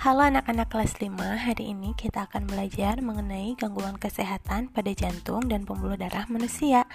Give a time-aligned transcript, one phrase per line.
[0.00, 5.68] Halo anak-anak kelas 5, hari ini kita akan belajar mengenai gangguan kesehatan pada jantung dan
[5.68, 6.88] pembuluh darah manusia.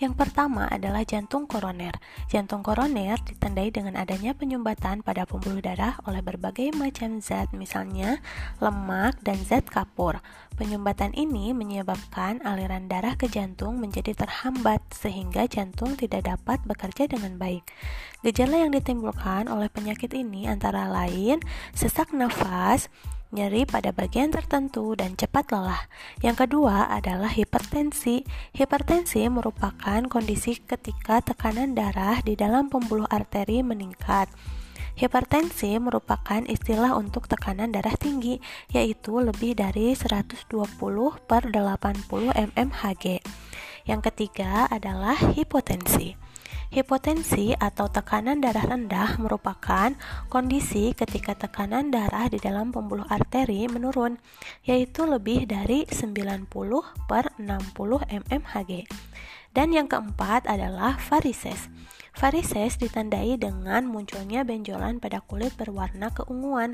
[0.00, 1.92] Yang pertama adalah jantung koroner.
[2.32, 8.24] Jantung koroner ditandai dengan adanya penyumbatan pada pembuluh darah oleh berbagai macam zat, misalnya
[8.64, 10.16] lemak dan zat kapur.
[10.56, 17.36] Penyumbatan ini menyebabkan aliran darah ke jantung menjadi terhambat sehingga jantung tidak dapat bekerja dengan
[17.36, 17.68] baik.
[18.24, 21.44] Gejala yang ditimbulkan oleh penyakit ini antara lain
[21.76, 22.88] sesak nafas,
[23.30, 25.86] nyeri pada bagian tertentu, dan cepat lelah.
[26.22, 28.26] Yang kedua adalah hipertensi.
[28.54, 34.30] Hipertensi merupakan kondisi ketika tekanan darah di dalam pembuluh arteri meningkat.
[34.98, 38.36] Hipertensi merupakan istilah untuk tekanan darah tinggi,
[38.68, 40.50] yaitu lebih dari 120
[41.24, 43.04] per 80 mmHg.
[43.88, 46.20] Yang ketiga adalah hipotensi.
[46.70, 49.90] Hipotensi atau tekanan darah rendah merupakan
[50.30, 54.22] kondisi ketika tekanan darah di dalam pembuluh arteri menurun,
[54.62, 56.46] yaitu lebih dari 90
[57.10, 57.74] per 60
[58.22, 58.86] mmHg.
[59.50, 61.66] Dan yang keempat adalah varises.
[62.14, 66.70] Varises ditandai dengan munculnya benjolan pada kulit berwarna keunguan.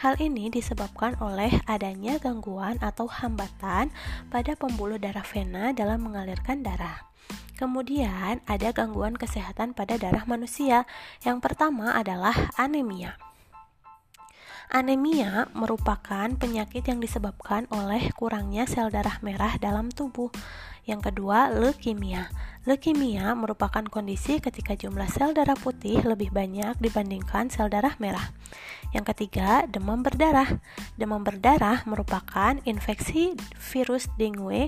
[0.00, 3.92] Hal ini disebabkan oleh adanya gangguan atau hambatan
[4.32, 7.13] pada pembuluh darah vena dalam mengalirkan darah.
[7.54, 10.90] Kemudian ada gangguan kesehatan pada darah manusia.
[11.22, 13.14] Yang pertama adalah anemia.
[14.74, 20.34] Anemia merupakan penyakit yang disebabkan oleh kurangnya sel darah merah dalam tubuh.
[20.82, 22.26] Yang kedua, leukemia.
[22.66, 28.34] Leukemia merupakan kondisi ketika jumlah sel darah putih lebih banyak dibandingkan sel darah merah.
[28.90, 30.58] Yang ketiga, demam berdarah.
[30.98, 34.66] Demam berdarah merupakan infeksi virus dengue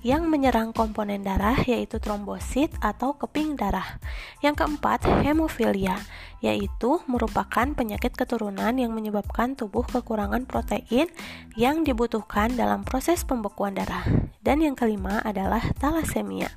[0.00, 4.00] yang menyerang komponen darah yaitu trombosit atau keping darah.
[4.40, 6.00] Yang keempat, hemofilia,
[6.40, 11.12] yaitu merupakan penyakit keturunan yang menyebabkan tubuh kekurangan protein
[11.56, 14.04] yang dibutuhkan dalam proses pembekuan darah.
[14.40, 16.48] Dan yang kelima adalah talasemia,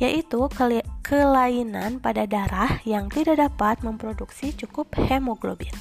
[0.00, 5.72] yaitu ke kelainan pada darah yang tidak dapat memproduksi cukup hemoglobin.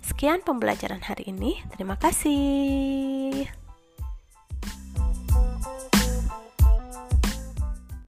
[0.00, 1.60] Sekian pembelajaran hari ini.
[1.76, 3.67] Terima kasih.